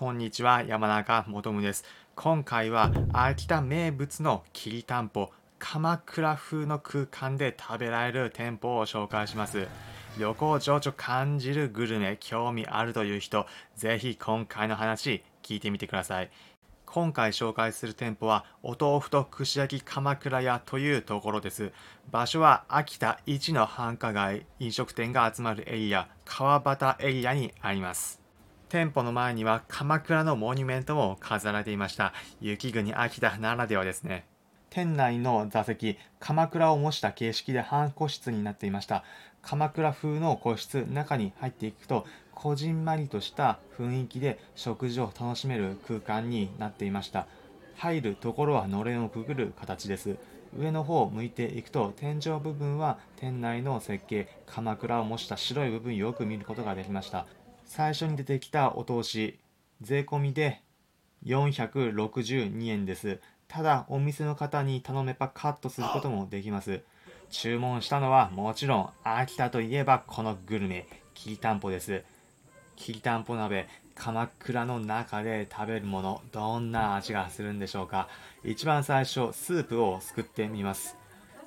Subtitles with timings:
[0.00, 1.84] こんにちは、山中もとです。
[2.14, 9.68] 今回は秋田名物のきりたんぽ、鎌倉風の空間で食べられる店舗を紹介します。
[10.18, 13.44] 旅行情緒感じるグルメ、興味あるという人、
[13.76, 16.30] ぜひ今回の話聞いてみてください。
[16.86, 21.72] 今回紹介する店舗は、お豆腐と串焼き鎌倉屋というところです。
[22.10, 28.19] 場所は秋田一の繁華街、飲食店が集まるエリア、川端エリアにあります。
[28.70, 32.12] 店舗の前には鎌倉のモニュメントも飾られていました。
[32.40, 34.26] 雪国秋田ならではですね。
[34.70, 39.02] 店内の座席、鎌倉を模した形式で半個室になっていました。
[39.42, 47.26] 鎌倉風の個室、中に入っていくと、こじんまりとした雰囲気で食事を楽しめる空間になっていました。
[47.74, 50.16] 入るところはのれんをくぐる形です。
[50.56, 57.26] 上の方を向いていくと天井部分は店内の設計鎌倉を模した白い部分よく見ることができました
[57.70, 59.38] 最初に出てきたお通し
[59.80, 60.60] 税込みで
[61.24, 63.20] 462円です。
[63.46, 66.80] ただお店の方に頼めばカットすることもできます。
[67.30, 72.02] 注文したのはもちろん秋田といえばこのグルメきりたんぽです。
[72.74, 78.08] きりたんぽ鍋鎌倉の中で食べるものどんな味がするんでしょうか。
[78.42, 80.96] 一番最初スープをすくってみます。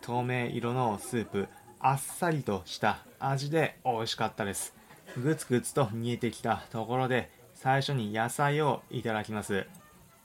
[0.00, 1.48] 透明色のスープ
[1.80, 4.81] あっさりとした味で美味しかったです。
[5.18, 9.66] ぐつぐつと煮えてきたところで最初に野菜をいただきます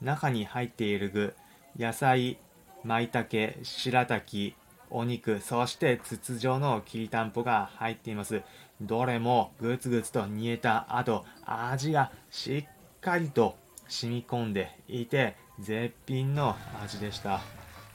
[0.00, 1.34] 中に入っている具
[1.78, 2.38] 野菜、
[2.82, 4.56] 舞茸、白滝、
[4.90, 8.42] お肉、そして筒状のきりたんぽが入っています。
[8.80, 13.56] どれもグツグツと煮えた後、味がしっかりと
[13.88, 17.42] 染み込んでいて絶品の味でした。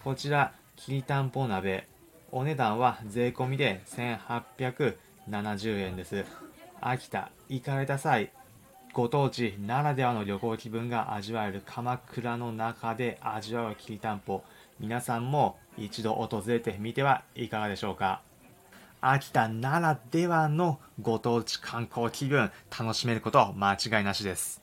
[0.04, 1.88] こちら、きりたんぽ鍋、
[2.32, 6.26] お値段は税込みで1870円です。
[6.86, 8.34] 秋田行かれた際、
[8.92, 14.44] ご当地ならではの旅行気分が味わえる鎌倉の中で味わうきりたんぽ
[14.82, 18.22] 皆さんも一度訪れてみてはいかがでしょうか。
[19.00, 24.63] 秋田ならではのご当地観光気分楽しめること間違いなしです。